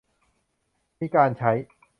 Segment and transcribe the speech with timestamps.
[0.99, 1.51] มีการใช้